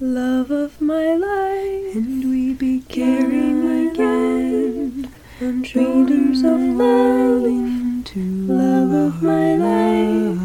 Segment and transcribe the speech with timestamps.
[0.00, 8.92] love of my life, and we began carrying again on shoulders of mine, to love
[8.92, 10.38] of my life,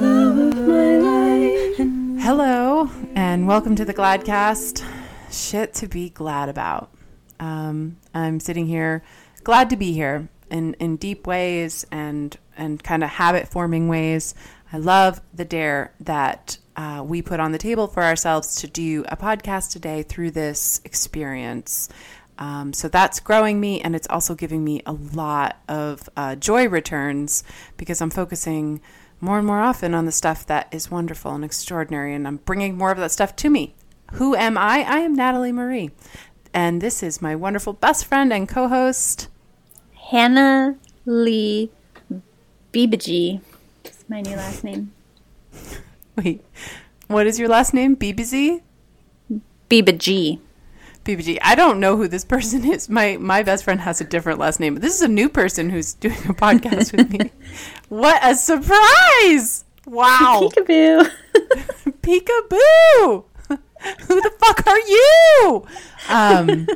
[0.00, 2.22] love of my life.
[2.22, 4.82] Hello, and welcome to the Gladcast.
[5.30, 6.90] Shit to be glad about.
[7.38, 9.02] Um, I'm sitting here,
[9.44, 14.34] glad to be here in, in deep ways and and kind of habit forming ways.
[14.72, 19.04] I love the dare that uh, we put on the table for ourselves to do
[19.08, 21.88] a podcast today through this experience.
[22.38, 26.68] Um, so that's growing me, and it's also giving me a lot of uh, joy
[26.68, 27.42] returns
[27.78, 28.82] because I'm focusing
[29.20, 32.76] more and more often on the stuff that is wonderful and extraordinary, and I'm bringing
[32.76, 33.74] more of that stuff to me.
[34.14, 34.84] Who am I?
[34.86, 35.92] I am Natalie Marie,
[36.52, 39.28] and this is my wonderful best friend and co host.
[40.10, 41.70] Hannah Lee
[42.72, 43.40] Bibaji.
[43.82, 44.92] That's my new last name.
[46.24, 46.44] Wait,
[47.08, 47.96] what is your last name?
[47.96, 48.62] BBZ?
[49.68, 50.40] Bibaji.
[51.04, 51.38] BBG.
[51.42, 52.88] I don't know who this person is.
[52.88, 54.76] My my best friend has a different last name.
[54.76, 57.30] This is a new person who's doing a podcast with me.
[57.88, 59.64] What a surprise!
[59.86, 60.50] Wow.
[60.56, 61.10] Peekaboo.
[62.02, 63.24] Peekaboo!
[64.08, 65.66] Who the fuck are you?
[66.08, 66.66] Um,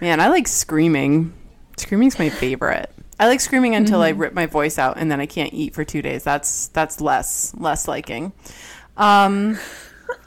[0.00, 1.32] man, I like screaming.
[1.78, 2.90] Screaming's my favorite.
[3.18, 5.84] I like screaming until I rip my voice out and then I can't eat for
[5.84, 6.24] two days.
[6.24, 8.32] That's that's less less liking.
[8.96, 9.58] Um,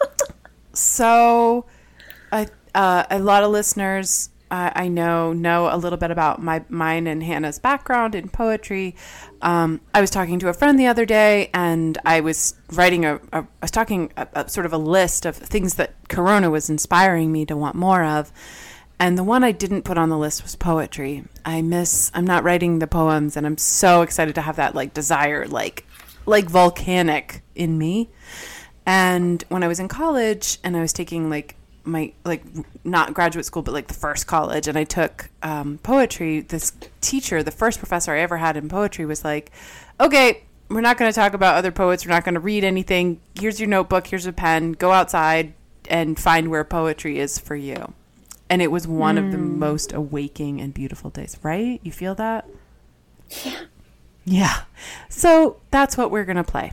[0.73, 1.65] so,
[2.31, 6.63] I uh, a lot of listeners uh, I know know a little bit about my
[6.69, 8.95] mine and Hannah's background in poetry.
[9.41, 13.15] Um, I was talking to a friend the other day, and I was writing a,
[13.33, 16.69] a I was talking a, a sort of a list of things that Corona was
[16.69, 18.31] inspiring me to want more of.
[18.99, 21.23] And the one I didn't put on the list was poetry.
[21.43, 24.93] I miss I'm not writing the poems and I'm so excited to have that like
[24.93, 25.85] desire like
[26.25, 28.09] like volcanic in me.
[28.85, 32.43] And when I was in college and I was taking like my like
[32.83, 37.43] not graduate school but like the first college and I took um, poetry, this teacher,
[37.43, 39.51] the first professor I ever had in poetry was like,
[39.99, 42.05] "Okay, we're not going to talk about other poets.
[42.05, 43.19] We're not going to read anything.
[43.39, 44.07] Here's your notebook.
[44.07, 44.71] Here's a pen.
[44.71, 45.53] Go outside
[45.89, 47.93] and find where poetry is for you."
[48.49, 51.79] And it was one of the most awaking and beautiful days, right?
[51.83, 52.47] You feel that?
[53.43, 53.61] Yeah.
[54.25, 54.61] Yeah.
[55.09, 56.71] So that's what we're going to play.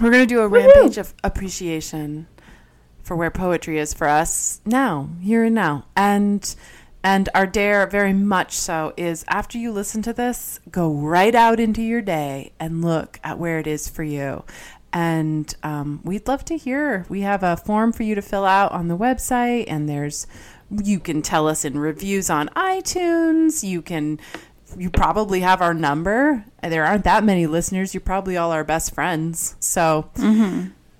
[0.00, 2.26] We're going to do a rampage of appreciation
[3.02, 5.86] for where poetry is for us now, here and now.
[5.96, 6.54] And
[7.02, 11.58] and our dare very much so is after you listen to this, go right out
[11.58, 14.44] into your day and look at where it is for you.
[14.92, 17.06] And um, we'd love to hear.
[17.08, 20.26] We have a form for you to fill out on the website, and there's
[20.70, 23.62] you can tell us in reviews on iTunes.
[23.62, 24.20] You can
[24.78, 26.44] you probably have our number.
[26.62, 27.92] There aren't that many listeners.
[27.92, 29.56] You're probably all our best friends.
[29.58, 30.10] So,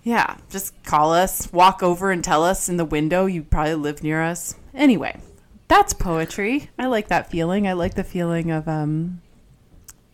[0.03, 3.27] yeah, just call us, walk over and tell us in the window.
[3.27, 4.57] You probably live near us.
[4.75, 5.21] Anyway,
[5.69, 6.71] that's poetry.
[6.79, 7.69] I like that feeling.
[7.69, 9.21] I like the feeling of um,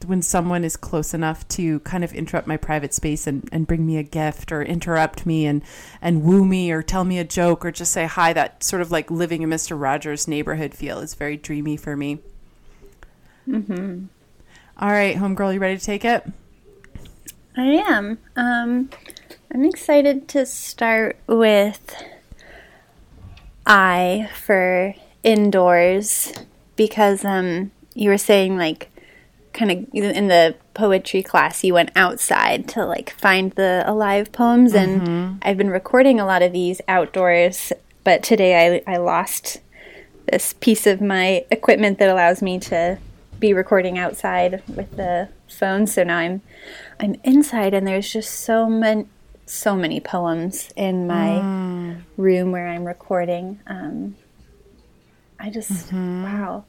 [0.05, 3.87] when someone is close enough to kind of interrupt my private space and, and bring
[3.87, 5.63] me a gift or interrupt me and,
[6.03, 8.33] and woo me or tell me a joke or just say hi.
[8.33, 9.81] That sort of like living in Mr.
[9.81, 12.19] Rogers' neighborhood feel is very dreamy for me.
[13.49, 14.07] Mm-hmm.
[14.79, 16.25] All right, homegirl, you ready to take it?
[17.57, 18.19] I am.
[18.37, 18.91] Um,
[19.53, 21.95] I'm excited to start with
[23.67, 26.33] I for indoors
[26.77, 28.91] because um, you were saying like
[29.57, 34.75] kind of in the poetry class you went outside to like find the alive poems
[34.75, 35.39] and mm-hmm.
[35.43, 37.73] I've been recording a lot of these outdoors
[38.05, 39.61] but today I, I lost
[40.31, 42.99] this piece of my equipment that allows me to
[43.41, 46.43] be recording outside with the phone so now I'm
[47.01, 49.07] I'm inside and there's just so many
[49.47, 52.03] so many poems in my mm.
[52.17, 53.61] room where I'm recording.
[53.69, 54.17] Um,
[55.39, 56.25] I just mm-hmm.
[56.25, 56.65] wow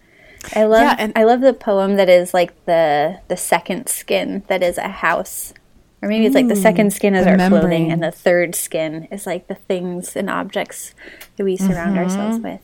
[0.56, 4.44] I love Yeah, and- I love the poem that is like the the second skin
[4.48, 5.54] that is a house.
[6.02, 7.62] Or maybe it's like the second skin is our membrane.
[7.62, 10.94] clothing and the third skin is like the things and objects
[11.38, 12.62] that we surround ourselves with.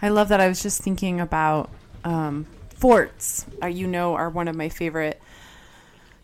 [0.00, 0.40] I love that.
[0.40, 1.70] I was just thinking about
[2.04, 3.44] um, forts.
[3.62, 5.20] Uh, you know, are one of my favorite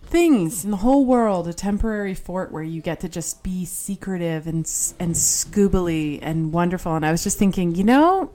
[0.05, 1.49] things in the whole world.
[1.49, 4.64] A temporary fort where you get to just be secretive and
[4.99, 6.94] and scoobily and wonderful.
[6.94, 8.31] And I was just thinking, you know,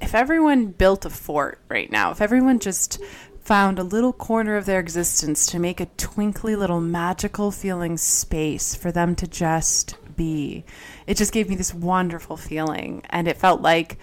[0.00, 3.00] if everyone built a fort right now, if everyone just
[3.40, 8.74] found a little corner of their existence to make a twinkly little magical feeling space
[8.74, 10.64] for them to just be,
[11.06, 13.02] it just gave me this wonderful feeling.
[13.10, 13.98] And it felt like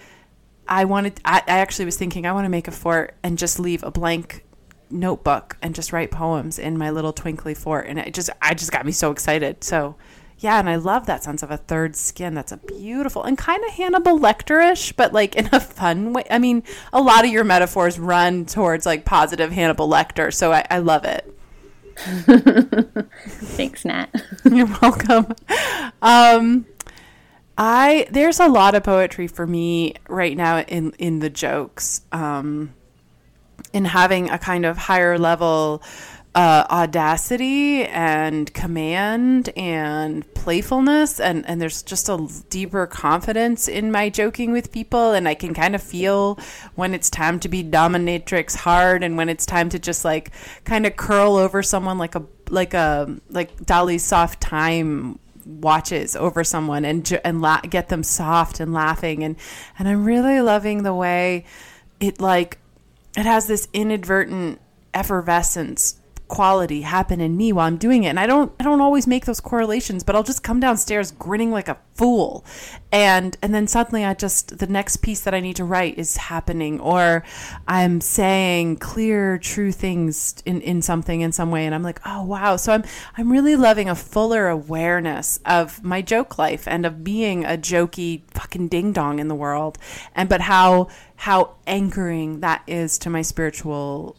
[0.66, 3.60] I wanted, I, I actually was thinking, I want to make a fort and just
[3.60, 4.44] leave a blank
[4.90, 7.86] notebook and just write poems in my little twinkly fort.
[7.86, 9.62] And it just, I just got me so excited.
[9.62, 9.96] So
[10.38, 12.34] yeah, and I love that sense of a third skin.
[12.34, 16.24] That's a beautiful and kind of Hannibal Lecter-ish, but like in a fun way.
[16.30, 20.66] I mean, a lot of your metaphors run towards like positive Hannibal Lecter, so I,
[20.70, 21.30] I love it.
[21.96, 24.10] Thanks, Nat.
[24.44, 25.34] You're welcome.
[26.02, 26.66] Um,
[27.56, 32.74] I there's a lot of poetry for me right now in in the jokes, um,
[33.72, 35.82] in having a kind of higher level
[36.34, 44.08] uh, audacity and command and playfulness and and there's just a deeper confidence in my
[44.08, 46.38] joking with people and I can kind of feel
[46.74, 50.32] when it's time to be dominatrix hard and when it's time to just like
[50.64, 56.42] kind of curl over someone like a like a like Dalí's soft time watches over
[56.42, 59.36] someone and and la- get them soft and laughing and
[59.78, 61.44] and I'm really loving the way
[62.00, 62.58] it like
[63.16, 64.60] it has this inadvertent
[64.92, 68.08] effervescence quality happen in me while I'm doing it.
[68.08, 71.50] And I don't I don't always make those correlations, but I'll just come downstairs grinning
[71.50, 72.44] like a fool.
[72.90, 76.16] And and then suddenly I just the next piece that I need to write is
[76.16, 77.24] happening or
[77.68, 82.22] I'm saying clear true things in in something in some way and I'm like, "Oh,
[82.24, 82.84] wow." So I'm
[83.16, 88.22] I'm really loving a fuller awareness of my joke life and of being a jokey
[88.30, 89.78] fucking ding dong in the world.
[90.14, 94.16] And but how how anchoring that is to my spiritual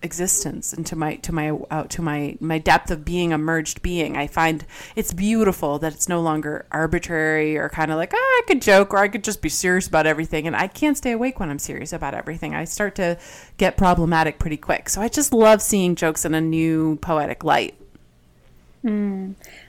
[0.00, 3.82] existence and to my to my uh, to my my depth of being a merged
[3.82, 4.16] being.
[4.16, 4.64] I find
[4.94, 8.92] it's beautiful that it's no longer arbitrary or kind of like oh, i could joke
[8.94, 10.46] or i could just be serious about everything.
[10.46, 12.54] And i can't stay awake when i'm serious about everything.
[12.54, 13.18] I start to
[13.56, 14.88] get problematic pretty quick.
[14.88, 17.74] So i just love seeing jokes in a new poetic light.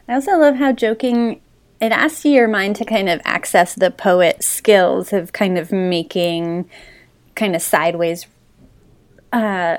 [0.07, 1.41] I also love how joking
[1.81, 6.69] it asks your mind to kind of access the poet's skills of kind of making
[7.35, 8.27] kind of sideways
[9.31, 9.77] uh,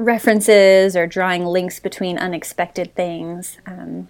[0.00, 3.58] references or drawing links between unexpected things.
[3.66, 4.08] Um,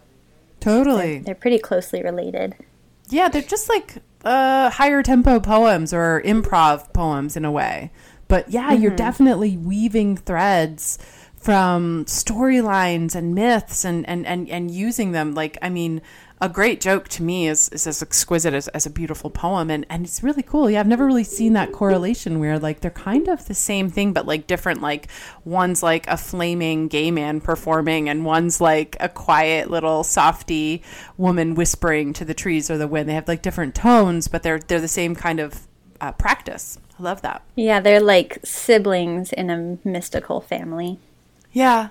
[0.61, 2.55] totally they're pretty closely related.
[3.09, 7.91] Yeah, they're just like uh, higher tempo poems or improv poems in a way.
[8.29, 10.99] But yeah, you're definitely weaving threads
[11.41, 15.35] from storylines and myths and, and, and, and using them.
[15.35, 16.03] Like, I mean,
[16.43, 19.71] a great joke to me is, is as exquisite as, as a beautiful poem.
[19.71, 20.71] And, and it's really cool.
[20.71, 24.13] Yeah, I've never really seen that correlation where like they're kind of the same thing,
[24.13, 24.83] but like different.
[24.83, 25.09] Like
[25.45, 30.83] one's like a flaming gay man performing, and one's like a quiet little softy
[31.17, 33.09] woman whispering to the trees or the wind.
[33.09, 35.67] They have like different tones, but they're they're the same kind of
[36.01, 36.79] uh, practice.
[36.99, 37.43] I love that.
[37.55, 40.99] Yeah, they're like siblings in a mystical family.
[41.53, 41.89] Yeah,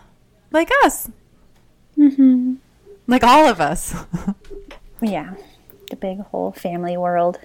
[0.51, 1.09] like us.
[1.97, 2.55] Mm-hmm.
[3.07, 3.95] Like all of us.
[5.01, 5.35] Yeah,
[5.89, 7.39] the big whole family world.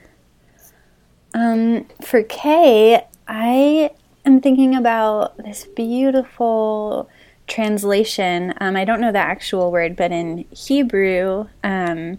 [1.32, 3.90] Um, for Kay, I
[4.24, 7.08] am thinking about this beautiful
[7.46, 8.54] translation.
[8.60, 12.18] Um, I don't know the actual word, but in Hebrew, um,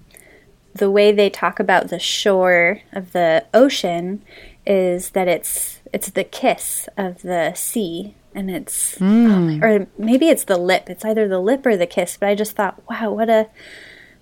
[0.73, 4.21] the way they talk about the shore of the ocean
[4.65, 10.43] is that it's it's the kiss of the sea, and it's oh, or maybe it's
[10.43, 10.89] the lip.
[10.89, 12.17] It's either the lip or the kiss.
[12.17, 13.47] But I just thought, wow, what a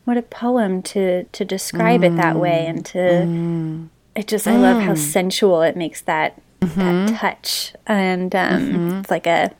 [0.05, 2.69] what a poem to to describe it that way hmm.
[2.69, 3.85] and to hmm.
[4.15, 7.15] it just I love how sensual it makes that that mm-hmm.
[7.15, 7.73] touch.
[7.87, 8.99] And um, mm-hmm.
[8.99, 9.51] it's like a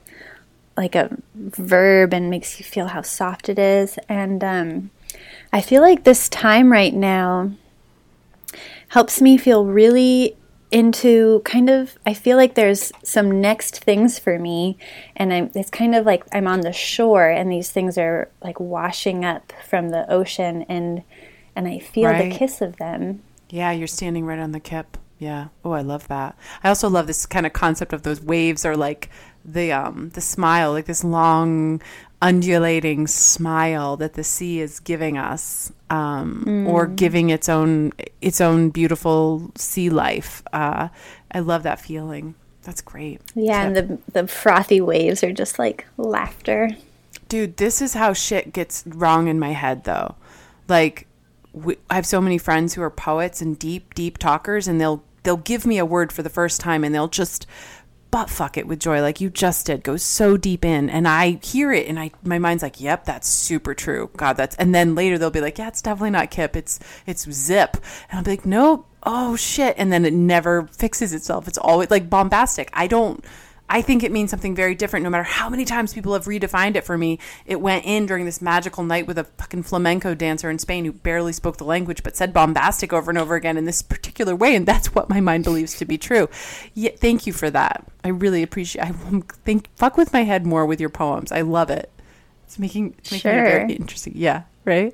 [0.76, 3.98] like a verb and makes you feel how soft it is.
[4.10, 4.92] And um,
[5.52, 7.52] I feel like this time right now
[8.90, 10.36] helps me feel really
[10.74, 14.78] into kind of I feel like there's some next things for me
[15.16, 18.60] and I'm it's kind of like I'm on the shore and these things are like
[18.60, 21.04] washing up from the ocean and
[21.56, 22.32] and I feel Right.
[22.32, 23.22] the kiss of them.
[23.50, 24.98] Yeah, you're standing right on the kip.
[25.20, 25.50] Yeah.
[25.64, 26.36] Oh, I love that.
[26.64, 29.10] I also love this kind of concept of those waves are like
[29.46, 31.82] the um the smile, like this long
[32.24, 38.70] undulating smile that the sea is giving us um or giving its own its own
[38.70, 40.42] beautiful sea life.
[40.54, 40.88] Uh
[41.32, 42.36] I love that feeling.
[42.64, 43.22] That's great.
[43.36, 46.70] Yeah, and the the frothy waves are just like laughter.
[47.28, 50.16] Dude, this is how shit gets wrong in my head, though.
[50.68, 51.08] Like,
[51.52, 55.04] we, I have so many friends who are poets and deep, deep talkers, and they'll
[55.24, 57.46] they'll give me a word for the first time, and they'll just
[58.14, 61.40] butt fuck it with joy, like you just did, go so deep in, and I
[61.42, 64.12] hear it, and I my mind's like, yep, that's super true.
[64.16, 67.28] God, that's, and then later they'll be like, yeah, it's definitely not Kip, it's it's
[67.32, 67.76] Zip,
[68.12, 71.48] and I'll be like, nope, oh shit, and then it never fixes itself.
[71.48, 72.70] It's always like bombastic.
[72.72, 73.26] I don't.
[73.70, 76.76] I think it means something very different no matter how many times people have redefined
[76.76, 77.18] it for me.
[77.46, 80.92] It went in during this magical night with a fucking flamenco dancer in Spain who
[80.92, 84.56] barely spoke the language but said bombastic over and over again in this particular way.
[84.56, 86.30] And that's what my mind believes to be true.
[86.74, 87.86] Yeah, thank you for that.
[88.04, 88.92] I really appreciate I
[89.44, 91.32] think fuck with my head more with your poems.
[91.32, 91.90] I love it.
[92.46, 94.14] It's making, it's making it very interesting.
[94.16, 94.94] Yeah, right?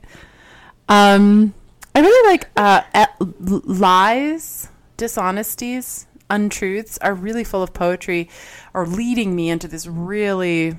[0.88, 1.54] Um,
[1.94, 2.82] I really like uh,
[3.30, 8.30] lies, dishonesties, untruths are really full of poetry,
[8.74, 10.78] or leading me into this really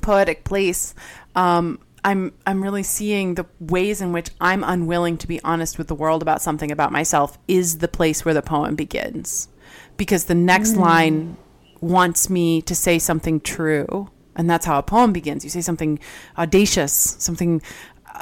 [0.00, 0.94] poetic place.
[1.34, 5.88] Um, I'm I'm really seeing the ways in which I'm unwilling to be honest with
[5.88, 9.48] the world about something about myself is the place where the poem begins,
[9.96, 11.36] because the next line
[11.80, 15.44] wants me to say something true, and that's how a poem begins.
[15.44, 15.98] You say something
[16.36, 17.62] audacious, something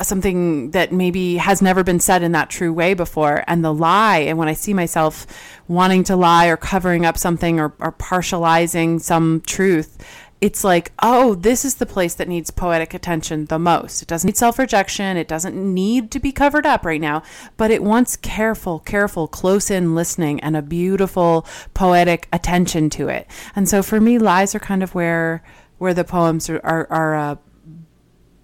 [0.03, 3.45] something that maybe has never been said in that true way before.
[3.47, 5.27] And the lie and when i see myself
[5.69, 10.03] wanting to lie or covering up something or, or partializing some truth
[10.41, 14.03] it's like oh this is the place that needs poetic attention the most.
[14.03, 15.17] It doesn't need self-rejection.
[15.17, 17.23] It doesn't need to be covered up right now.
[17.57, 23.29] But it wants careful careful close in listening and a beautiful poetic attention to it.
[23.55, 25.45] And so for me lies are kind of where
[25.79, 27.37] where the poems are are, are uh,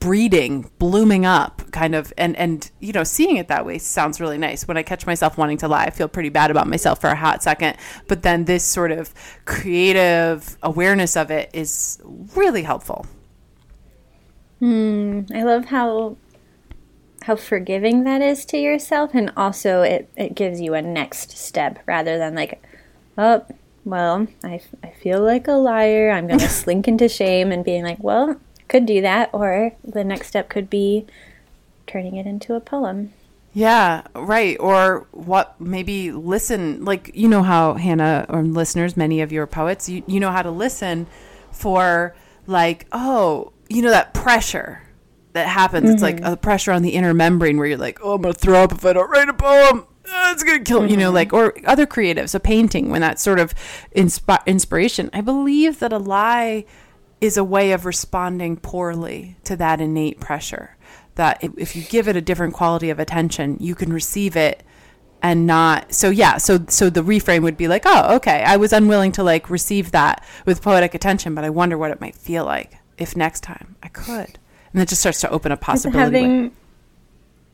[0.00, 4.38] breeding, blooming up, kind of, and and you know, seeing it that way sounds really
[4.38, 4.66] nice.
[4.66, 7.16] When I catch myself wanting to lie, I feel pretty bad about myself for a
[7.16, 7.76] hot second.
[8.06, 9.12] But then this sort of
[9.44, 11.98] creative awareness of it is
[12.34, 13.06] really helpful.
[14.60, 15.22] Hmm.
[15.32, 16.16] I love how
[17.22, 21.78] how forgiving that is to yourself and also it, it gives you a next step
[21.86, 22.62] rather than like
[23.18, 23.44] oh
[23.84, 27.84] well I, I feel like a liar i'm going to slink into shame and being
[27.84, 31.06] like well could do that or the next step could be
[31.87, 33.12] turning it into a poem
[33.54, 34.56] Yeah, right.
[34.60, 39.88] Or what maybe listen, like, you know how Hannah or listeners, many of your poets,
[39.88, 41.06] you, you know how to listen
[41.50, 42.14] for,
[42.46, 44.82] like, oh, you know, that pressure
[45.32, 45.90] that happens.
[45.90, 48.38] It's like a pressure on the inner membrane where you're like, oh, I'm going to
[48.38, 49.87] throw up if I don't write a poem.
[50.08, 53.18] Ah, It's going to kill, you know, like, or other creatives, a painting, when that
[53.18, 53.54] sort of
[53.96, 55.10] inspi- inspiration.
[55.12, 56.64] I believe that a lie
[57.20, 60.76] is a way of responding poorly to that innate pressure.
[61.16, 64.62] That if, you give it a different quality of attention, you can receive it
[65.20, 65.92] and not.
[65.92, 69.25] So yeah, so so the reframe would be like, oh, okay, I was unwilling to
[69.25, 73.16] like receive that with poetic attention, but I wonder what it might feel like if
[73.16, 74.38] next time I could.
[74.72, 76.20] And it just starts to open a possibility.
[76.20, 76.52] having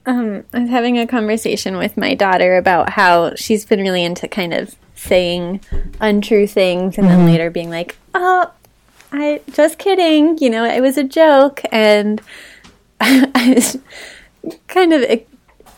[0.07, 4.29] um, I was having a conversation with my daughter about how she's been really into
[4.29, 5.61] kind of saying
[6.01, 8.51] untrue things and then later being like, "Oh,
[9.15, 12.21] I just kidding," you know, it was a joke, and
[13.01, 13.79] I was
[14.69, 15.27] kind of e-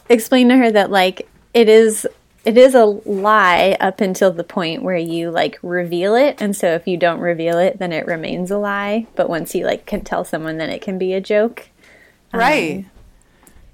[0.09, 2.07] explained to her that like it is
[2.45, 6.69] it is a lie up until the point where you like reveal it and so
[6.75, 10.02] if you don't reveal it then it remains a lie but once you like can
[10.02, 11.69] tell someone then it can be a joke
[12.33, 12.85] um, right.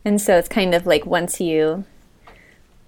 [0.07, 1.85] and so it's kind of like once you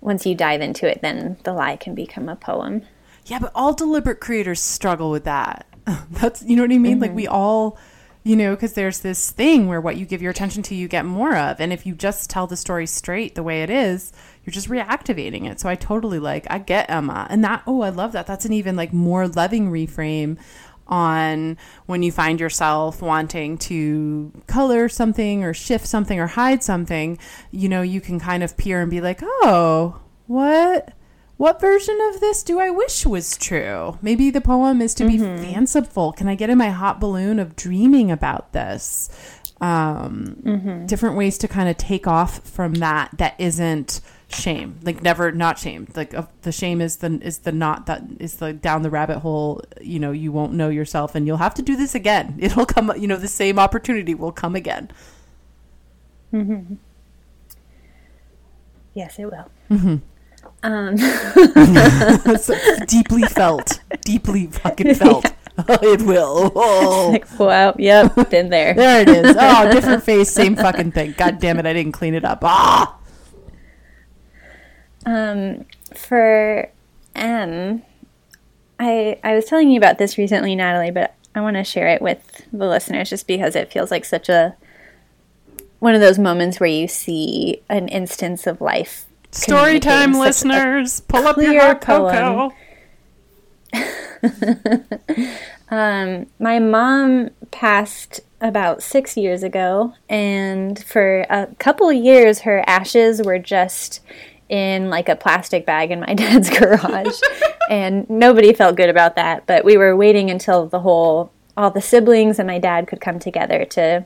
[0.05, 2.83] once you dive into it, then the lie can become a poem.
[3.25, 5.67] Yeah, but all deliberate creators struggle with that.
[6.11, 7.01] That's you know what I mean?
[7.01, 7.35] Like we mm-hmm.
[7.35, 7.79] all
[8.27, 11.05] you know, because there's this thing where what you give your attention to, you get
[11.05, 11.61] more of.
[11.61, 14.15] And if you just tell the story straight the way it is,
[14.45, 15.61] you're just reactivating it.
[15.61, 17.27] So I totally like, I get Emma.
[17.29, 18.27] And that, oh, I love that.
[18.27, 20.39] That's an even like more loving reframe
[20.87, 27.19] on when you find yourself wanting to color something or shift something or hide something.
[27.51, 30.95] You know, you can kind of peer and be like, oh, what?
[31.37, 33.99] What version of this do I wish was true?
[34.01, 36.13] Maybe the poem is to be fanciful.
[36.13, 39.11] Can I get in my hot balloon of dreaming about this?
[39.61, 40.37] Um,
[40.87, 44.79] Different ways to kind of take off from that that isn't shame.
[44.83, 45.89] Like never not shame.
[45.97, 49.19] Like uh, the shame is the is the not that is the down the rabbit
[49.19, 49.63] hole.
[49.81, 52.37] You know, you won't know yourself, and you'll have to do this again.
[52.41, 52.93] It'll come.
[52.97, 54.91] You know, the same opportunity will come again.
[58.95, 60.01] Yes, it will.
[62.25, 62.51] That's
[62.87, 63.81] deeply felt.
[64.01, 65.27] Deeply fucking felt.
[65.59, 66.53] Oh, it will.
[66.57, 67.11] Oh.
[67.13, 68.75] Like, wow, yep, been there.
[68.75, 69.37] There it is.
[69.39, 71.15] Oh, different face, same fucking thing.
[71.17, 72.43] God damn it, I didn't clean it up.
[72.43, 72.97] Ah.
[75.07, 76.71] Um, for
[77.15, 77.83] M,
[78.81, 82.01] I I was telling you about this recently, Natalie, but I want to share it
[82.01, 84.57] with the listeners just because it feels like such a
[85.79, 89.05] one of those moments where you see an instance of life.
[89.35, 91.01] Story time, communicating such a listeners.
[91.01, 92.51] Pull up your hot poem.
[93.73, 95.31] cocoa.
[95.71, 103.23] Um, my mom passed about six years ago, and for a couple years, her ashes
[103.23, 104.01] were just
[104.49, 107.19] in like a plastic bag in my dad's garage,
[107.71, 109.47] and nobody felt good about that.
[109.47, 113.19] But we were waiting until the whole, all the siblings and my dad could come
[113.19, 114.05] together to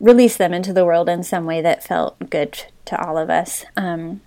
[0.00, 3.64] release them into the world in some way that felt good to all of us.
[3.76, 4.20] Um,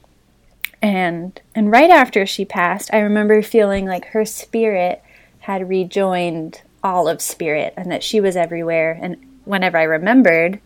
[0.82, 5.04] and and right after she passed, I remember feeling like her spirit
[5.40, 8.98] had rejoined all of spirit and that she was everywhere.
[9.02, 10.60] And whenever I remembered,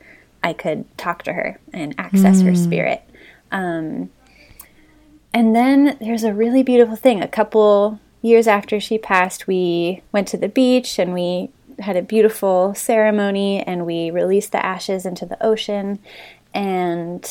[0.43, 3.01] I could talk to her and access her spirit.
[3.51, 4.11] Um,
[5.33, 7.21] and then there's a really beautiful thing.
[7.21, 12.01] A couple years after she passed, we went to the beach and we had a
[12.01, 15.99] beautiful ceremony and we released the ashes into the ocean.
[16.53, 17.29] And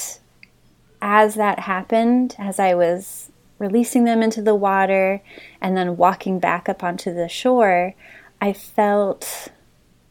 [1.01, 5.23] as that happened, as I was releasing them into the water
[5.61, 7.95] and then walking back up onto the shore,
[8.41, 9.49] I felt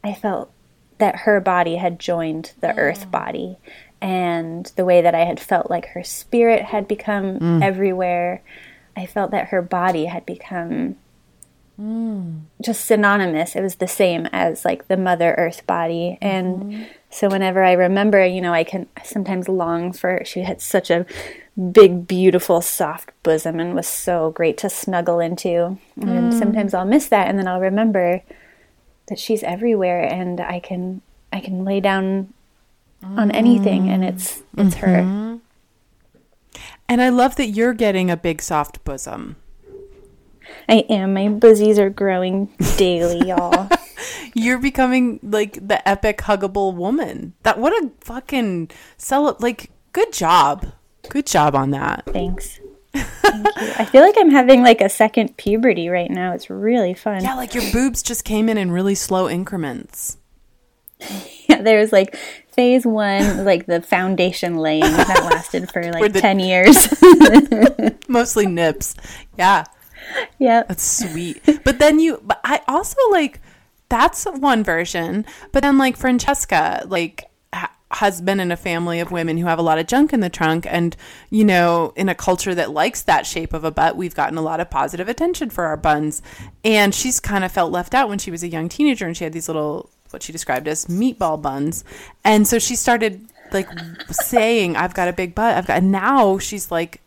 [0.02, 0.50] I felt
[0.98, 2.78] that her body had joined the mm.
[2.78, 3.58] earth body
[4.00, 7.62] and the way that I had felt like her spirit had become mm.
[7.62, 8.42] everywhere.
[8.96, 10.96] I felt that her body had become
[12.62, 13.56] just synonymous.
[13.56, 16.18] It was the same as like the Mother Earth body.
[16.20, 16.82] And mm-hmm.
[17.10, 21.04] so whenever I remember, you know, I can sometimes long for she had such a
[21.72, 25.78] big, beautiful, soft bosom and was so great to snuggle into.
[26.00, 26.38] And mm.
[26.38, 28.22] sometimes I'll miss that and then I'll remember
[29.08, 31.02] that she's everywhere and I can
[31.32, 32.32] I can lay down
[33.02, 35.02] on anything and it's it's her.
[35.02, 35.36] Mm-hmm.
[36.88, 39.36] And I love that you're getting a big soft bosom.
[40.68, 41.14] I am.
[41.14, 42.46] My buzzies are growing
[42.76, 43.68] daily, y'all.
[44.34, 47.34] You're becoming like the epic huggable woman.
[47.42, 50.66] That what a fucking sell like good job.
[51.08, 52.04] Good job on that.
[52.06, 52.58] Thanks.
[52.92, 53.52] Thank you.
[53.76, 56.32] I feel like I'm having like a second puberty right now.
[56.32, 57.22] It's really fun.
[57.22, 60.16] Yeah, like your boobs just came in in really slow increments.
[61.48, 62.16] Yeah, there was like
[62.52, 66.88] phase one, like the foundation laying that lasted for like the- 10 years.
[68.08, 68.94] Mostly nips.
[69.36, 69.64] Yeah.
[70.38, 70.62] Yeah.
[70.68, 71.42] That's sweet.
[71.64, 73.40] But then you, but I also like,
[73.88, 75.24] that's one version.
[75.52, 79.58] But then like Francesca, like, ha- has been in a family of women who have
[79.58, 80.66] a lot of junk in the trunk.
[80.68, 80.96] And,
[81.30, 84.42] you know, in a culture that likes that shape of a butt, we've gotten a
[84.42, 86.22] lot of positive attention for our buns.
[86.64, 89.24] And she's kind of felt left out when she was a young teenager and she
[89.24, 91.84] had these little, what she described as meatball buns.
[92.24, 93.68] And so she started like
[94.10, 95.56] saying, I've got a big butt.
[95.56, 97.00] I've got, and now she's like,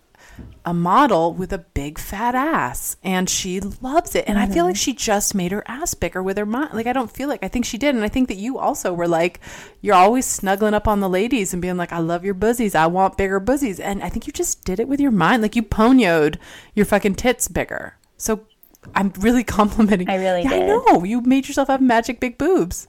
[0.65, 4.25] a model with a big fat ass and she loves it.
[4.27, 4.79] And i feel like mm-hmm.
[4.79, 6.74] she just made her ass bigger with her mind.
[6.74, 7.96] Like i don't feel like i think she did.
[7.96, 9.40] And i think that you also were like
[9.81, 12.75] you're always snuggling up on the ladies and being like i love your buzzies.
[12.75, 13.79] I want bigger buzzies.
[13.79, 15.42] And i think you just did it with your mind.
[15.42, 16.38] Like you ponyoed
[16.75, 17.96] your fucking tits bigger.
[18.18, 18.46] So
[18.94, 21.03] i'm really complimenting I really yeah, i know.
[21.03, 22.88] You made yourself have magic big boobs.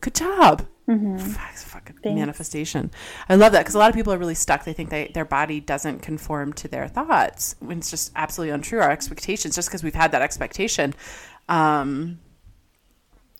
[0.00, 2.02] Good job Fuck, it's fucking Mm-hmm.
[2.02, 2.18] Thanks.
[2.18, 2.90] manifestation.
[3.28, 4.64] I love that because a lot of people are really stuck.
[4.64, 8.80] They think they, their body doesn't conform to their thoughts when it's just absolutely untrue.
[8.80, 10.94] Our expectations, just because we've had that expectation.
[11.48, 12.20] Um,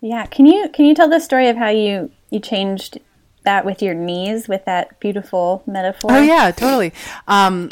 [0.00, 0.26] Yeah.
[0.26, 2.98] Can you can you tell the story of how you you changed
[3.44, 6.10] that with your knees with that beautiful metaphor?
[6.12, 6.92] oh yeah, totally.
[7.26, 7.70] Um,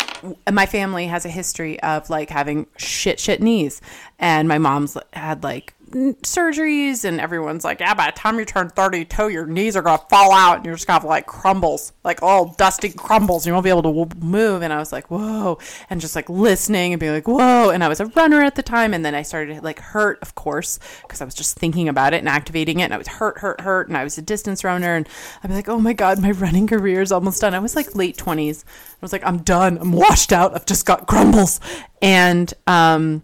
[0.50, 3.80] my family has a history of like having shit shit knees,
[4.18, 8.68] and my mom's had like surgeries, and everyone's like, yeah, by the time you turn
[8.68, 12.22] thirty-two, your knees are gonna fall out, and you're just gonna have like crumbles, like
[12.22, 13.46] all dusty crumbles.
[13.46, 14.62] You won't be able to move.
[14.62, 17.70] And I was like, whoa, and just like listening and being like, whoa.
[17.70, 20.34] And I was a runner at the time, and then I started like hurt, of
[20.34, 23.38] course, because I was just thinking about it and activating it, and I was hurt,
[23.38, 25.08] hurt, hurt, and I was a distance runner, and
[25.44, 27.54] I'd be like, oh my god, my running career is almost done.
[27.54, 28.64] I was like late twenties.
[28.96, 29.78] I was like, I'm done.
[29.78, 30.54] I'm washed out.
[30.54, 31.60] I've just got crumbles,
[32.02, 33.22] and um.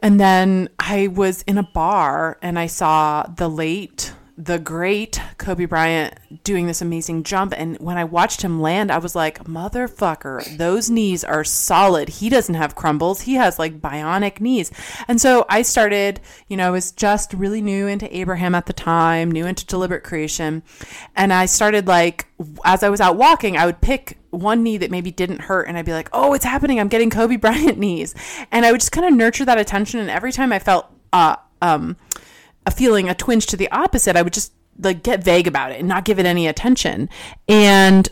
[0.00, 5.64] And then I was in a bar and I saw the late, the great Kobe
[5.64, 7.54] Bryant doing this amazing jump.
[7.56, 12.08] And when I watched him land, I was like, motherfucker, those knees are solid.
[12.10, 13.22] He doesn't have crumbles.
[13.22, 14.70] He has like bionic knees.
[15.08, 18.74] And so I started, you know, I was just really new into Abraham at the
[18.74, 20.62] time, new into deliberate creation.
[21.14, 22.26] And I started like,
[22.62, 25.78] as I was out walking, I would pick one knee that maybe didn't hurt and
[25.78, 26.78] I'd be like, "Oh, it's happening.
[26.78, 28.14] I'm getting Kobe Bryant knees."
[28.52, 31.36] And I would just kind of nurture that attention and every time I felt uh
[31.62, 31.96] um
[32.66, 35.78] a feeling a twinge to the opposite, I would just like get vague about it
[35.78, 37.08] and not give it any attention.
[37.48, 38.08] And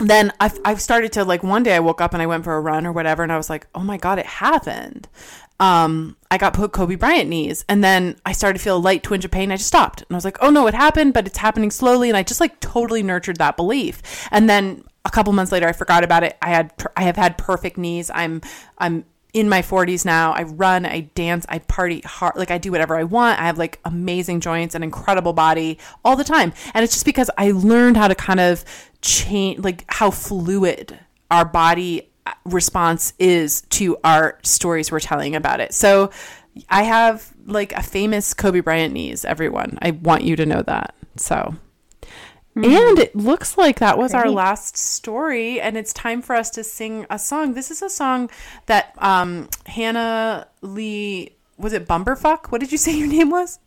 [0.00, 2.56] then I've, I've started to like one day I woke up and I went for
[2.56, 5.08] a run or whatever and I was like, oh my God, it happened.
[5.60, 9.02] Um, I got put Kobe Bryant knees and then I started to feel a light
[9.02, 9.50] twinge of pain.
[9.50, 12.08] I just stopped and I was like, oh no, it happened, but it's happening slowly.
[12.08, 14.00] And I just like totally nurtured that belief.
[14.30, 16.38] And then a couple months later, I forgot about it.
[16.40, 18.08] I had, I have had perfect knees.
[18.14, 18.40] I'm,
[18.78, 20.32] I'm in my 40s now.
[20.32, 22.36] I run, I dance, I party hard.
[22.36, 23.40] Like I do whatever I want.
[23.40, 26.52] I have like amazing joints, an incredible body all the time.
[26.74, 28.64] And it's just because I learned how to kind of
[29.02, 30.98] change, like how fluid
[31.30, 35.74] our body uh, response is to our stories we're telling about it.
[35.74, 36.10] So
[36.68, 39.78] I have like a famous Kobe Bryant knees, everyone.
[39.82, 40.94] I want you to know that.
[41.16, 41.54] So.
[42.64, 46.64] And it looks like that was our last story, and it's time for us to
[46.64, 47.54] sing a song.
[47.54, 48.30] This is a song
[48.66, 52.46] that um, Hannah Lee was it Bumberfuck?
[52.46, 53.58] What did you say your name was?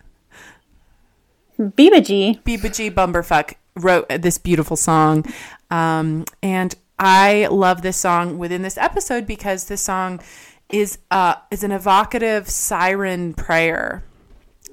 [1.59, 2.39] Biba G.
[2.43, 5.25] Biba G Bumberfuck wrote this beautiful song.
[5.69, 10.21] Um, and I love this song within this episode because this song
[10.69, 14.03] is uh, is an evocative siren prayer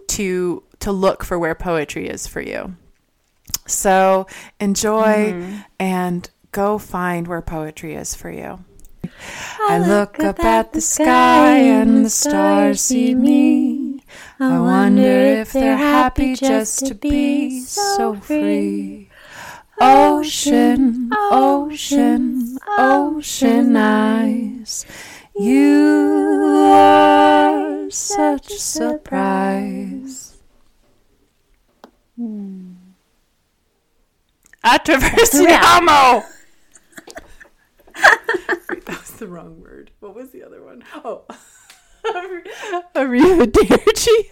[0.08, 2.76] to to look for where poetry is for you.
[3.68, 4.26] So
[4.58, 5.58] enjoy mm-hmm.
[5.78, 8.64] and go find where poetry is for you.
[9.60, 14.02] I look up at the sky and the stars see me.
[14.40, 19.10] I wonder if they're happy just to be so free.
[19.80, 24.86] Ocean, ocean, ocean eyes.
[25.36, 30.36] You are such a surprise.
[32.16, 32.67] Hmm.
[34.64, 36.24] Attraversiamo!
[38.68, 39.90] Wait, that was the wrong word.
[40.00, 40.84] What was the other one?
[41.04, 41.24] Oh.
[42.94, 44.30] Arrivederci.